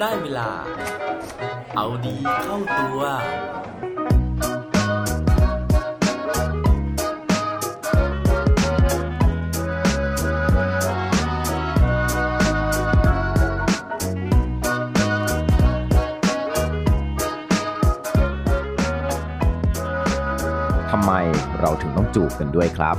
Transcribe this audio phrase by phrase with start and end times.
[0.00, 0.50] ได้เวลา
[1.76, 3.00] เอาดีเข้าตัว
[20.90, 21.12] ทำไม
[21.60, 22.96] เราถึงต้องจูบกันด้วยครับ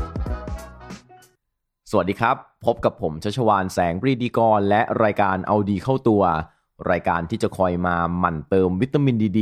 [1.91, 2.35] สวัสดีครับ
[2.65, 6.23] พบกับผมชัชวานแสงปรีดีกร และรายการเอาดีเข้าตัว
[6.89, 9.41] รายการที่จะคอยมาหมั่นเติมวิตามินดีด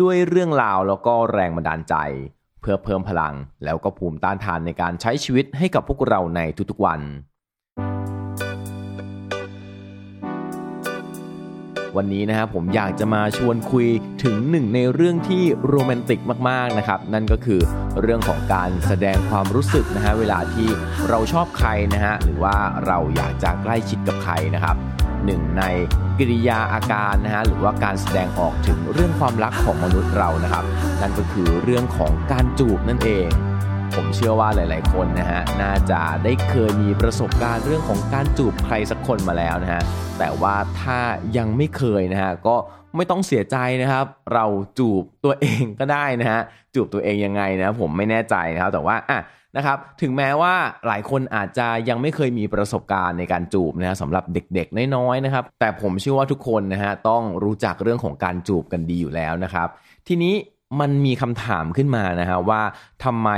[0.00, 1.94] ด้วยเรื่องราวแล้วก็แรงบันดาลใจ
[2.60, 7.00] เพื่อเพิ่มพลังแล้วก็ภูมิต้านทานในการใช้ชีวิตให้กับพวกเราในทุกๆวัน
[11.96, 13.86] วันนี้นะครับผมอยากจะมาชวนคุย
[14.24, 17.60] ถึงหนึ่งในเรื่องที่โรแมนติกมากๆนะครับ นั่นก็คือ
[18.00, 20.68] เรื่องของการแสดงความรู้สึกนะฮะเวลาที่
[21.08, 24.76] เราชอบใครนะฮะหรือว่าเราอยากจะใกล้ชิดกับใครนะครับ
[25.24, 25.64] หนึ่งใน
[26.18, 30.64] กิริยาอาการนะฮะหรือว่าการแสดงออกถึงเรื่องความรักของมนุษย์เรานะครับ
[31.00, 33.28] นั่นก็คือเรื่องของการจูบนั่นเอง
[33.94, 39.82] ผมเชื่อว่าหลาย ๆ คนนะฮะน่าจะได้เคยมีประสบการณ์เรื่องของการจูบใครสักคนมาแล้วนะฮะ
[40.18, 40.98] แต่ว่าถ้า
[41.36, 42.56] ยังไม่เคยนะฮะก็
[42.96, 44.46] ไม่ต้องเสียใจนะครับ เรา
[44.78, 46.40] จูบตัวเองก็ได้นะฮะ
[46.74, 49.18] จูบตัวเองยังไงนะผมไม่แน่ใจนะครับแต่ว่าอะ
[49.56, 50.54] นะครับถึงแม้ว่า
[50.86, 59.68] หลายคนอาจจะยังไม่เคยมีประสบการณ์ในการจูบนะฮะสำหรับเด็กๆ น้อยๆนะครับแต่ผมเชื่อว่าทุกคนนะฮะต้องรู้จักเรื่องของการจูบกันดีอยู่แล้วนะครับ
[60.08, 60.34] ทีนี้
[60.80, 62.62] มันมีคำถามขึ้นมานะฮะว่า
[63.04, 63.30] ทำไม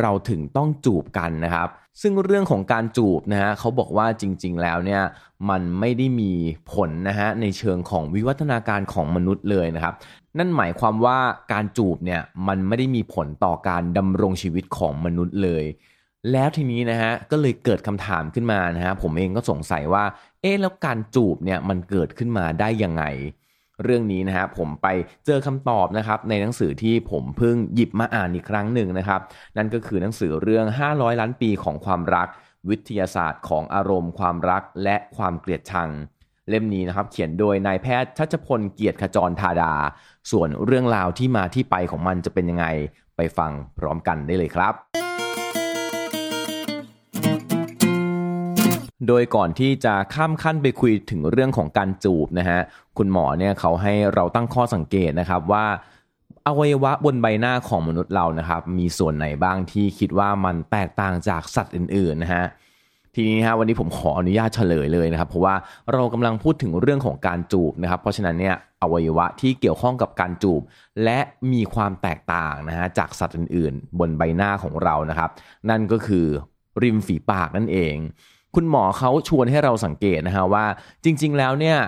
[0.00, 1.68] เราถึงต้องจูบกันนะครับ
[2.02, 5.02] ซึ่งเรื่องของการจูบนะฮะเขาบอกว่าจริง ๆ แล้วเนี่ย
[5.50, 6.32] มันไม่ได้มี
[6.72, 9.94] ผลนะฮะในเชิงของวิวัฒนาการของมนุษย์เลยนะครับ
[10.38, 11.18] นั่นหมายความว่า
[11.52, 15.64] การจูบเนี่ยมันไม่ได้มีผลต่อการดำรงชีวิตของมนุษย์เลย
[16.32, 20.04] แล้วทีนี้นะฮะก็เลยเกิดคำถามขึ้นมานะฮะผมเองก็สงสัยว่า
[20.40, 23.04] เอ๊ะแล้วการจูบเนี่ยมันเกิดขึ้นมาได้ยังไง
[23.84, 24.86] เรื่องนี้นะฮะผมไป
[25.26, 29.20] เจอคำตอบนะครับในหนังสือที่ผมเพิ่งหยิบมาอ่านอีกครั้งหนึ่งนะครับ
[29.56, 32.28] นั่นก็คือหนังสือเรื่อง 500 ล้านปีของความรัก
[32.68, 35.90] วิทยาศาสตร์ของอารมณ์ความรักและความเกลียดชัง
[36.48, 39.72] เล่มนี้นะครับเขียนโดยนายแพทย์ชัชพลเกียรติขจรธาดา
[40.30, 42.66] ส่วนเรื่องราวที่มาที่ไปของมันจะเป็นยังไง
[43.16, 44.74] ไปฟังพร้อมกันได้เลยครับ
[49.06, 52.60] โดยก่อนที่จะข้ามขั้นไปคุยถึงเรื่องของการจูบนะฮะ
[52.98, 55.66] คุณหมอเนี่ยเขาให้เราตั้งข้อสังเกตนะครับว่า
[56.46, 62.44] อวัยวะบนใบหน้าของมนุษย์เรานะครับ มีส่วนไหนบ้างที่คิดว่ามันแตกต่างจากสัตว์อื่นๆนะฮะ
[63.14, 65.54] ทีนี้ฮะวันนี้ผมขออนุญาตเฉลยเลยนะครับ เพราะว่า
[65.92, 70.62] เรากำลังพูดถึงเรื่องของการจูบนะครับ เพราะฉะนั้นเนี่ยอวัยวะที่เกี่ยวข้องกับการจูบ
[71.04, 71.18] และ
[71.52, 75.30] มีความแตกต่างนะฮะจากสัตว์อื่น ๆ บนใบหน้าของเรานะครับ
[75.70, 76.26] นั่นก็คือ
[76.82, 77.96] ริมฝีปากนั่นเอง
[78.54, 80.64] คุณหมอเขาชวนให้เราสังเกตนะฮะว่า
[81.04, 81.78] จริง ๆ แล้วเนี่ย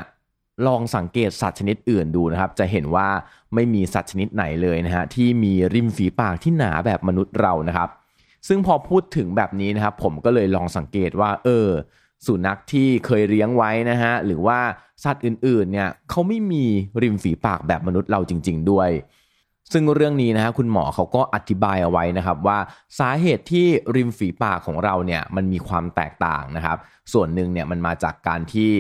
[0.67, 3.09] ลองสังเกตสัตว์ชนิดอื่นดูนะครับ จะเห็นว่า
[3.55, 7.89] ไม่มีสัตว์ชนิดไหนเลยนะฮะที่มีริมฝีปากที่หนาแบบมนุษย์เรานะครับ
[8.49, 11.69] ซึ่งพอพูดถึงแบบนี้นะครับ ผมก็เลยลองสังเกตว่า เออ
[12.27, 14.59] สุนัขที่เคยเลี้ยงไว้นะฮะ หรือว่า
[15.05, 16.65] สัตว์อื่นๆ เนี่ยเขาไม่มี
[17.03, 18.91] ริมฝีปากแบบมนุษย์เราจริง ๆ ด้วย
[19.73, 22.59] ซึ่งเรื่องนี้นะฮะคุณหมอเขาก็อธิบายเอาไว้นะครับ ว่า
[22.99, 23.67] สาเหตุที่
[23.97, 26.79] ริมฝีปากของเราเนี่ยมันมีความแตกต่างนะครับ
[27.13, 28.71] ส่วนหนึ่งเนี่ยมันมาจากการที่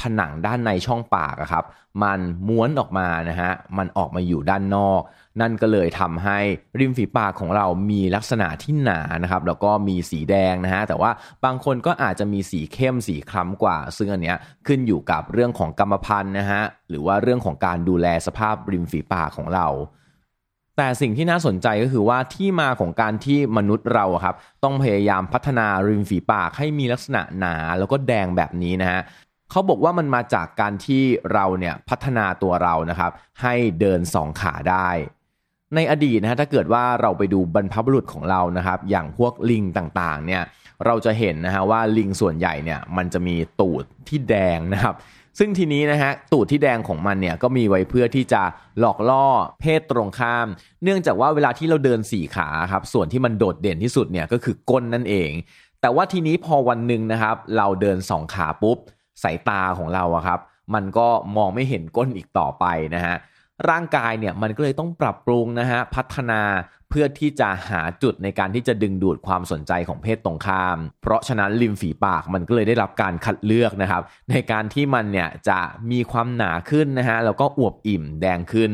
[0.00, 1.64] ผนังด้านในช่องปากอะครับ
[2.02, 5.02] มันม้วนออกมานะฮะมันออกมาอยู่ด้านนอก
[5.40, 6.38] นั่นก็เลยทำให้
[6.78, 11.10] ริมฝีปากของเรามีลักษณะที่หนานะครับ แล้วก็มีสีแดงนะฮะแต่ว่า
[11.44, 14.36] บางคนก็อาจจะมีสีเข้มสีคล้ำกว่า ซึ่งอันเนี้ย
[14.66, 19.68] ขึ้นอยู่กับเรื่องของกรรมพันธุ์นะฮะหรือว่าเรื่องของการดูแลสภาพริมฝีปากของเรา
[20.76, 29.00] แต่สิ่งที่น่าสนใจก็คือว่าที่มาของการที่มนุษย์เราครับต้องพยายามพัฒนาริมฝีปากให้มีลักษณะหนาแล้วก็แดงแบบนี้นะฮะ
[29.50, 34.88] เขาบอกว่ามันมาจากการที่เราเนี่ยพัฒนาตัวเรานะครับ ให้เดินสองขาได้
[35.74, 40.42] ในอดีตนะฮะถ้าเกิดว่าเราไปดูบรรพบุรุษของเรานะครับ อย่างพวกลิงต่างๆเนี่ย
[40.86, 44.94] เราจะเห็นนะฮะว่าลิงส่วนใหญ่เนี่ยมันจะมีตูดที่แดงนะครับ
[45.38, 48.42] ซึ่งทีนี้นะฮะตูดที่แดงของมันเนี่ยก็มีไว้เพื่อที่จะ
[48.80, 49.26] หลอกล่อ
[49.60, 50.46] เพศตรงข้าม
[50.82, 55.30] เนื่องจากว่าเวลาที่เราเดินสี่ขาครับส่วนที่มันโดดเด่นที่สุดเนี่ยก็คือก้นนั่นเอง
[55.80, 58.78] แต่ว่าทีนี้พอวันหนึ่งนะครับ เราเดินสองขาปุ๊บ
[59.22, 60.40] สายตาของเราอะครับ
[60.74, 63.16] มันก็มองไม่เห็นก้นอีกต่อไปนะฮะ
[63.70, 66.40] ร่างกายเนี่ยมันก็เลยต้องปรับปรุงนะฮะพัฒนา
[66.88, 75.60] เพื่อที่จะหาจุดในการที่จะดึงดูดความสนใจของเพศตรงข้าม เพราะฉะนั้นริมฝีปากมันก็เลยได้รับการคัดเลือกนะครับ ในการที่มันเนี่ยจะ
[75.90, 78.72] มีความหนาขึ้นนะฮะแล้วก็อวบอิ่มแดงขึ้น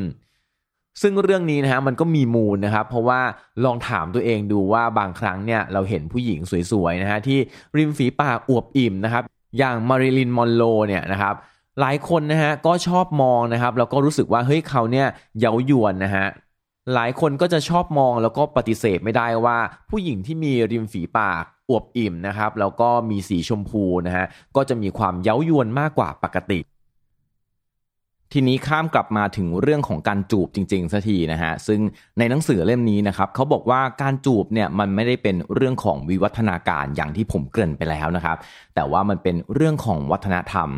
[1.03, 3.21] ซึ่งเรื่องนี้นะฮะมันก็มีมูลนะครับ เพราะว่า
[3.65, 6.41] ลองถามตัวเองดูว่าบางครั้งเนี่ยเราเห็นผู้หญิง
[6.73, 7.39] สวยๆนะฮะที่
[7.77, 9.25] ริมฝีปากอวบอิ่มนะครับ
[9.59, 11.35] อย่างมาริลินมอนโรเนี่ยนะครับ
[11.81, 15.07] หลายคนนะฮะก็ชอบมองนะครับแล้วก็รู้สึกว่าเฮ้ยเขาเนี่ย
[15.41, 16.27] เย้ายวนนะฮะ
[16.95, 19.59] หลายคนก็จะชอบมองแล้วก็ปฏิเสธไม่ได้ว่า
[19.91, 26.59] ผู้หญิงที่มีริมฝีปากอวบอิ่มนะครับแล้วก็มีสีชมพูนะฮะก็จะมีความเย้ายวนมากกว่าปกติ
[28.37, 31.81] ทีนี้ข้ามกลับมาถึงเรื่องของการจูบจริงๆสัทีนะฮะซึ่ง
[32.19, 38.37] ในหนังสือเล่มนี้นะครับเขาบอกว่าการจูบเนี่ยมันไม่ได้เป็นเรื่องของวิวัฒนาการอย่างที่ผมเกริ่นไปแล้วนะครับ
[38.75, 40.69] แต่ว่ามันเป็นเรื่องของวัฒนธรรม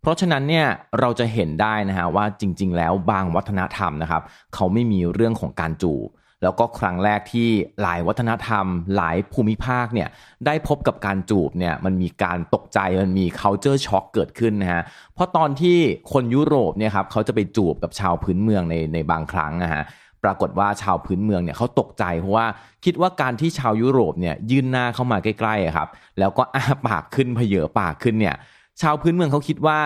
[0.00, 0.66] เพราะฉะนั้นเนี่ย
[1.00, 4.22] เราจะเห็นได้นะฮะว่าจริง ๆ แล้วบางวัฒนธรรมนะครับ
[4.54, 6.08] เขาไม่มีเรื่องของการจูบ
[6.42, 7.48] แล้วก็ครั้งแรกที่
[7.82, 8.66] หลายวัฒนธรรม
[8.96, 10.08] หลายภูมิภาคเนี่ย
[10.46, 14.82] ได้พบกับการจูบเนี่ยมันมีการตกใจมันมี culture shock เกิดขึ้นนะฮะ
[15.14, 15.78] เพราะตอนที่
[16.12, 19.82] คนยุโรปเนี่ยครับเขาจะไปจูบกับชาวพื้นเมืองในในบางครั้งนะฮะ
[20.24, 22.46] ปรากฏว่าชาวพื้นเมืองเนี่ยเขาตกใจเพราะว่า
[22.84, 28.36] คิดว่าการที่ชาวยุโรปเนี่ยยื่นหน้าเข้ามาใกล้ๆครับแล้วก็อ้าปากขึ้นเพเยอปากขึ้นเนี่ย
[28.82, 29.78] ชาวพื้นเมืองเขาคิดว่า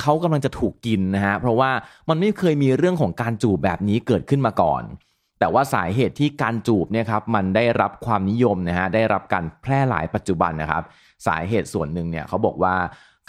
[0.00, 1.70] เขากำลังจะถูกกินนะฮะเพราะว่า
[2.08, 4.82] มันไม่เคยมีเรื่องของการจูบแบบนี้เกิดขึ้นมาก่อน
[5.38, 10.82] แต่ว่าสาเหตุที่การจูบเนี่ยครับมันได้รับความนิยมนะฮะได้รับการแพร่หลายปัจจุบันนะครับ
[11.26, 12.76] สาเหตุส่วนหนึ่งเนี่ยเขาบอกว่า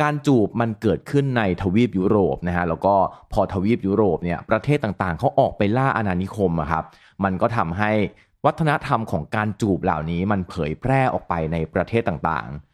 [0.01, 2.95] การจูบมันเกิดขึ้นในทวีปยุโรปนะฮะแล้วก็
[3.33, 6.83] พอทวีปยุโรปเนี่ยประเทศต่างๆเขาออกไปล่าอาณานิคมอะครับ
[7.23, 7.91] มันก็ทำให้
[8.45, 12.66] วัฒนธรรมของการจูบเหล่านี้มันเผยแพร่ออกไปในประเทศต่างๆ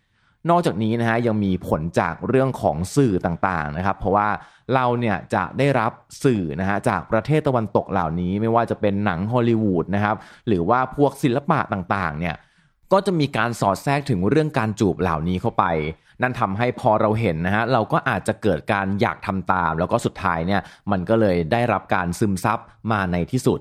[0.50, 4.28] นอกจากนี้นะฮะยังมีผลจากเรื่องของสื่อต่างๆนะครับ เพราะว่า
[4.74, 5.92] เราเนี่ยจะได้รับ
[6.24, 10.16] สื่อนะฮะจากประเทศตะวันตกเหล่านี้ ไม่ว่าจะเป็นหนังฮอลลีวูดนะครับ
[10.48, 12.36] หรือว่าพวกศิลปะต่างๆเนี่ย
[12.92, 15.66] ก็จะมีการสอดแทรกถึงเรื่องการจูบเหล่านี้เข้าไป
[16.22, 20.62] นั่นทำให้พอเราเห็นนะฮะเราก็อาจจะเกิดการอยากทำตาม แล้วก็สุดท้ายเนี่ย
[20.92, 22.60] มันก็เลยได้รับการซึมซับ
[22.92, 23.60] มาในที่สุด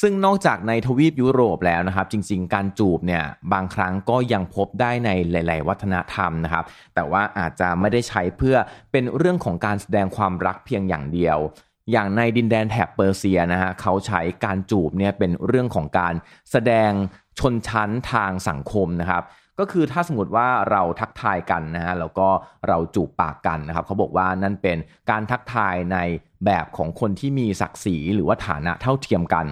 [0.00, 6.64] ซึ่งนอกจากในทวีปยุโรปแล้วนะครับ จริงๆ การจูบเนี่ยบางครั้งก็ยังพบได้ในหลาย ๆ วัฒนธรรมนะครับ
[6.94, 8.56] แต่ว่าอาจจะไม่ได้ใช้เพื่อ
[8.92, 11.38] เป็นเรื่องของการแสดงความรักเพียงอย่างเดียว
[11.92, 16.14] อย่างในดินแดนแถบเปอร์เซียนะฮะเขาใช้การจูบเนี่ยเป็นเรื่องของการ
[16.50, 16.90] แสดง
[17.38, 19.22] ชนชั้นทางสังคมนะครับ
[19.58, 22.28] ก็คือถ้าสมมติว่าเราทักทายกันนะฮะแล้วก็
[22.68, 24.78] เราจูบปากกันนะครับเขาบอกว่านั่นเป็น
[25.10, 25.98] การทักทายใน
[26.44, 29.46] แบบของคนที่มีศักดิ์ศรีหรือว่าฐานะเท่าเทียมกัน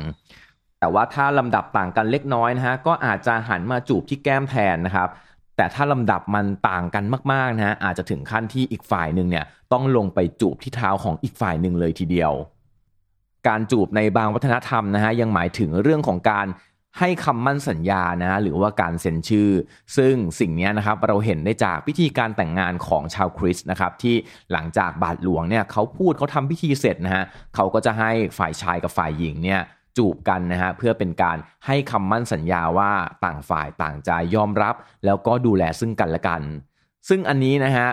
[0.81, 5.09] แต่ว่าถ้าลำดับต่างกันเล็กน้อยนะฮะก็อาจจะหันมาจูบที่แก้มแทนนะครับ
[5.56, 12.33] แต่ถ้าลำดับมันต่างกันมากๆนะฮะอาจจะถึงขั้นที่อีกฝ่ายหนึ่งเนี่ยต้องลงไปจูบที่เท้าของอีกฝ่ายหนึ่งเลยทีเดียว
[13.49, 16.47] การจูบในบางวัฒนธรรมนะฮะยังหมายถึงเรื่องของการ
[16.99, 19.50] ให้คำมั่นสัญญานะหรือว่าการเซ็นชื่อ
[19.96, 24.17] ซึ่งสิ่งนี้นะครับเราเห็นได้จากพิธีการแต่งงานของชาวคริสต์นะครับที่
[24.52, 27.25] หลังจากบาทหลวงเนี่ยเขาพูดเขาทำพิธีเสร็จนะฮะ
[27.55, 29.61] เขาก็จะให้ฝ่ายชายกับฝ่ายหญิงเนี่ย
[29.96, 31.37] จูบกันนะฮะเพื่อเป็นการ
[31.67, 32.93] ให้คำมั่นสัญญาว่า
[33.25, 34.75] ต่างฝ่ายต่างใจยอมรับ
[35.05, 36.43] แล้วก็ดูแลซึ่งกันและกัน
[37.08, 37.88] ซึ่งอันนี้นะฮะ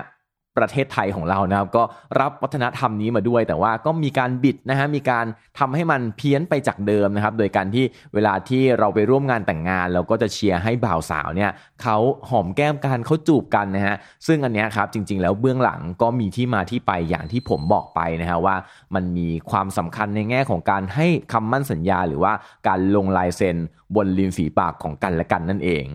[0.57, 1.83] ประเทศไทยของเรานะครับ ก็
[2.19, 5.25] รับวัฒนธรรมนี้มาด้วย แต่ว่าก็มีการบิดนะฮะมีการ
[5.59, 11.51] ทำให้มันเพี้ยนไปจากเดิมนะครับ โดยการที่เวลาที่เราไปร่วมงานแต่งงาน เราก็จะเชียร์ให้บ่าวสาวเนี่ย
[11.81, 11.97] เขา
[12.29, 13.95] หอมแก้มกันเขาจูบกันนะฮะ
[14.27, 18.55] ซึ่งอันนี้ครับจริง ๆ แล้วเบื้องหลังก็มีที่มาที่ไปอย่างที่ผมบอกไปนะฮะว่า
[18.95, 22.33] มันมีความสำคัญในแง่ของการให้คำมั่นสัญญา หรือว่า
[22.67, 23.57] การลงลายเซ็น
[23.95, 25.85] บนริมฝีปากของกันและกันนั่นเอง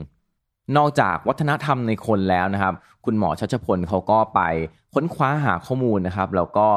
[0.76, 2.74] นอกจากวัฒนธรรมในคนแล้วนะครับ
[3.04, 4.40] คุณหมอชัชพลเขาก็ไป
[4.94, 6.68] ค้นคว้าหาข้อมูลนะครับ แล้วก็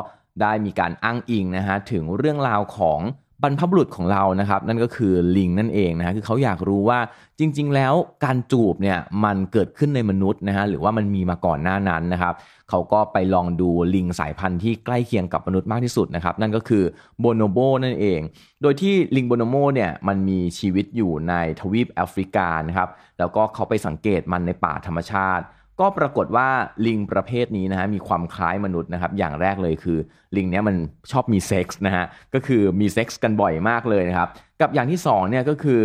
[0.41, 2.99] ได้มีการอ้างอิงนะฮะถึงเรื่องราวของ
[3.43, 6.99] บรรพบุรุษของเรานะครับ นั่นก็คือลิงนั่นเองนะฮะคือเขาอยากรู้ว่า
[7.39, 7.93] จริง ๆ แล้ว
[8.25, 12.33] การจูบเนี่ยมันเกิดขึ้นในมนุษย์นะฮะหรือว่ามันมีมาก่อนหน้านั้นนะครับ
[12.69, 16.83] เขาก็ไปลองดูลิงสายพันธุ์ที่ใกล้เคียงกับมนุษย์มากที่สุดนะครับ นั่นก็คือ
[17.19, 18.19] โบโนโบนั่นเอง
[18.61, 25.45] โดยที่ลิงโบโนโบเนี่ยมันมีชีวิตอยู่ในทวีปแอฟริกานะครับแล้วก็เขาไปสังเกตมันในป่าธรรมชาติ
[25.79, 26.47] ก็ปรากฏว่า
[26.85, 29.97] ลิงประเภทนี้นะฮะมีความคล้ายมนุษย์นะครับ อย่างแรกเลยคือ
[30.35, 30.75] ลิงเนี้ยมัน
[31.11, 34.29] ชอบมีเซ็กส์นะฮะก็คือมีเซ็กส์กันบ่อยมากเลยนะครับ
[34.61, 35.81] กับอย่างที่สองเนี่ยก็คือ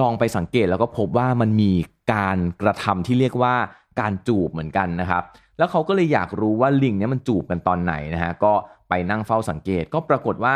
[0.00, 1.72] ลองไปสังเกตแล้วก็พบว่ามันมี
[2.12, 3.54] การกระทำที่เรียกว่า
[4.00, 5.22] การจูบเหมือนกันนะครับ
[5.58, 8.52] แล้วเขาก็เลยอยากรู้ว่าลิงเนี้ยมันจูบกันตอนไหนนะฮะก็
[8.88, 10.54] ไปนั่งเฝ้าสังเกตก็ปรากฏว่า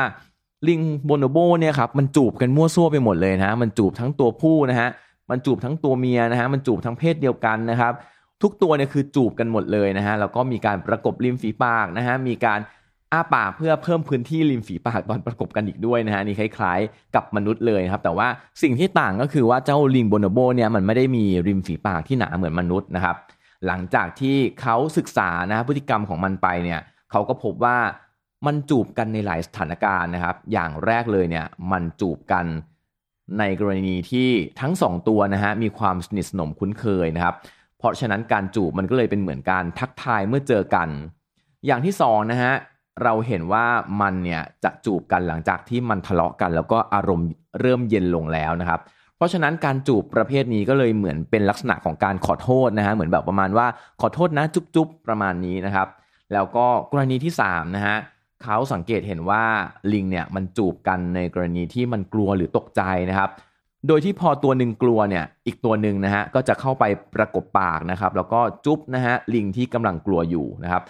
[0.69, 4.89] ลิงโบโนโบเนี่ยครับมันจูบกันมั่วซั่วไปหมดเลยนะฮะมันจูบทั้งตัวผู้นะฮะ
[5.31, 7.93] มันจูบทั้งตัวเมียนะฮะมันจูบทั้งเพศเดียวกันนะครับ
[8.43, 12.61] ทุกตัวเนี่ยคือจูบกันหมดเลยนะฮะแล้วก็มีการประกบริมฝีปากนะฮะมีการ
[13.13, 18.29] อ้าปากเพื่อเพิ่มพื้นที่ริมฝีปากตอนประกบกันอีกด้วยนะฮะนี่คล้ายๆ กับมนุษย์เลยครับแต่ว่า
[18.63, 23.17] สิ่งที่ต่างก็คือว่าเจ้าลิงโบโนโบเนี่ยมันไม่ได้มีริมฝีปากที่หนาเหมือนมนุษย์นะครับ
[23.67, 26.81] หลังจากที่เขาศึกษานะพฤติกรรมของมันไปเนี่ย
[27.11, 27.79] เขาก็พบว่า
[28.47, 32.47] มันจูบกันในหลายสถานการณ์นะครับ อย่างแรกเลยเนี่ยมันจูบกัน
[33.39, 34.29] ในกรณีที่
[34.61, 37.35] ทั้งสองตัวนะฮะมีความสนิทสนมคุ้นเคยนะครับ
[37.81, 40.89] เพราะฉะนั้นการจูบมันก็เลยเป็นเหมือนการทักทายเมื่อเจอกัน
[41.67, 42.55] อย่างที่สองนะฮะ
[43.03, 43.65] เราเห็นว่า
[44.01, 47.29] มันเนี่ยจะจูบกันหลังจากที่มันทะเลาะกัน แล้วก็อารมณ์
[47.61, 48.81] เริ่มเย็นลงแล้วนะครับ
[49.17, 53.67] เพราะฉะนั้นการจูบประเภทนี้ก็เลยเหมือนเป็นลักษณะของการขอโทษนะฮะเหมือนแบบประมาณว่า
[54.01, 55.89] ขอโทษนะจุ๊บๆประมาณนี้นะครับ
[56.33, 57.97] แล้วก็กรณีที่3นะฮะ
[58.43, 59.45] เขาสังเกตเห็นว่า
[59.93, 63.31] ลิงเนี่ยมันจูบกันในกรณีที่มันกลัวหรือตกใจนะครับ
[63.89, 66.85] โดยที่พอตัวหนึ่งกลัวเนี่ย อีกตัวหนึ่งนะฮะก็จะเข้าไป
[67.15, 70.83] ประกบปากนะครับ แล้วก็จุ๊บนะฮะลิงที่กำลังกลัวอยู่นะครับ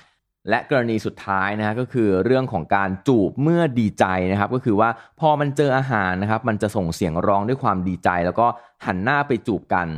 [0.49, 8.47] และกรณีสุดท้ายนะฮะก็คือเรื่องของการจูบเมื่อดีใจนะครับ ก็คือว่าพอมันเจออาหารนะครับ มันจะส่งเสียงร้องด้วยความดีใจ แล้วก็
[8.87, 9.88] หันหน้าไปจูบกัน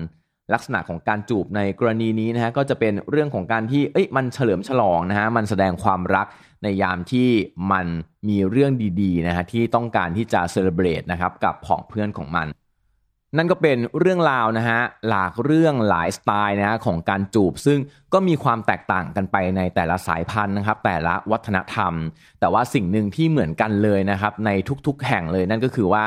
[0.53, 6.27] ลักษณะของการจูบในกรณีนี้นะฮะก็จะเป็นเรื่องของการที่เอ้ยมันเฉลิมฉลองนะฮะมันแสดงความรัก
[6.63, 7.29] ในยามที่
[7.73, 7.87] มัน
[8.29, 8.73] มีเรื่อง
[9.03, 12.47] ดีๆนะฮะที่ต้องการที่จะเซเลบรตนะครับกับผองเพื่อนของมัน
[13.37, 17.79] นั่นก็เป็นเรื่องราวนะฮะหลากเรื่องหลายสไตล์นะฮะของการจูบ ซึ่ง
[18.13, 21.93] ก็มีความแตกต่างกันไปในแต่ละสายพันธุ์นะครับ แต่ละวัฒนธรรม
[22.41, 24.51] แต่ว่าสิ่งหนึ่งที่เหมือนกันเลยนะครับ ใน
[24.87, 26.05] ทุกๆแห่งเลยนั่นก็คือว่า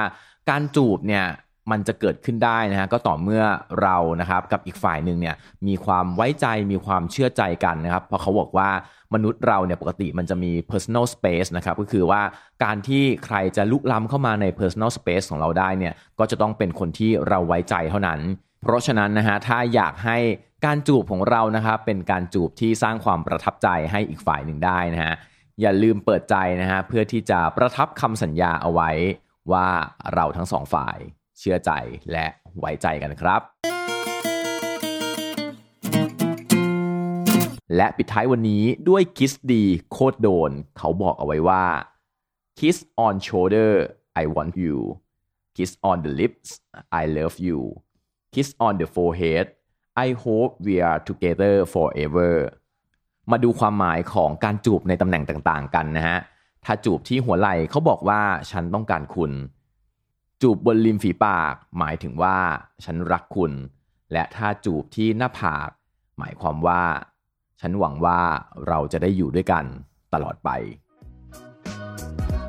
[0.50, 1.26] การจูบเนี่ย
[1.72, 3.44] มันจะเกิดขึ้นได้นะฮะก็ต่อเมื่อ
[3.82, 5.36] เรานะครับกับอีกฝ่ายหนึ่งเนี่ย
[5.68, 8.70] มีความไว้ใจมีความเชื่อใจกันนะครับเพราะเขาบอกว่า
[9.14, 12.22] มนุษย์เราเนี่ยปกติมันจะมี personal space นะครับก็คือว่า
[12.64, 18.20] การที่ใครจะลุกล้ำเข้ามาใน personal space ของเราได้เนี่ยก็จะต้องเป็นคนที่เราไว้ใจเท่านั้น
[18.62, 20.18] เพราะฉะนั้นนะฮะถ้าอยากให้
[20.66, 25.16] การจูบของเรานะครับเป็นการจูบที่สร้างความประทับใจให้อีกฝ่ายหนึ่งได้นะฮะ
[25.62, 28.92] อย่าลืมเปิดใจนะฮะเพื่อที่จะประทับคำสัญญาเอาไว้
[29.52, 29.68] ว่า
[30.14, 30.98] เราทั้งสองฝ่าย
[31.40, 31.72] เชื่อใจ
[32.12, 32.26] และ
[32.60, 33.42] ไว้ใจกันครับ
[37.76, 41.64] และปิดท้ายวันนี้ด้วยคิสดีโคตรโดน เขาบอกเอาไว้ว่า
[42.60, 43.72] kiss on shoulder
[44.22, 44.78] I want you
[45.56, 46.50] kiss on the lips
[47.02, 47.60] I love you
[48.34, 49.46] kiss on the forehead
[50.06, 52.34] I hope we are together forever
[53.32, 56.20] มาดูความหมายของการจูบในตำแหน่งต่างๆ กันนะฮะ
[56.66, 59.32] ถ้าจูบที่หัวไหล่เขาบอกว่าฉันต้องการคุณ
[60.42, 62.38] จูบบนริมฝีปาก หมายถึงว่า
[62.86, 63.52] ฉันรักคุณ
[64.14, 65.70] และถ้าจูบที่หน้าผาก
[66.18, 66.84] หมายความว่า
[67.62, 68.22] ฉันหวังว่า
[68.68, 69.66] เราจะได้อยู่ด้วยกัน
[70.14, 70.50] ตลอดไป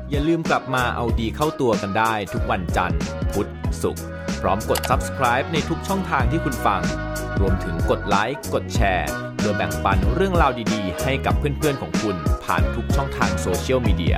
[0.09, 3.01] อย่าลืมกลับมาเอาดีเข้าตัวกันได้ทุกวันจันทร์
[3.33, 3.49] พุธ
[3.81, 4.05] ศุกร์
[4.41, 6.81] พร้อมกด subscribe ในทุกช่องทางที่คุณฟัง
[7.39, 14.17] รวมถึงกดไลค์กดแชร์เพื่อแบ่งปันเรื่องราวดีๆ ให้กับเพื่อนๆของคุณผ่านทุกช่องทางโซเชียลมีเดีย